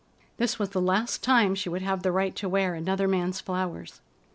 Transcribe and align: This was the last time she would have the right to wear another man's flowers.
This 0.37 0.57
was 0.57 0.69
the 0.71 0.81
last 0.81 1.21
time 1.23 1.53
she 1.53 1.69
would 1.69 1.83
have 1.83 2.01
the 2.01 2.11
right 2.11 2.35
to 2.37 2.49
wear 2.49 2.73
another 2.73 3.07
man's 3.07 3.39
flowers. 3.39 4.01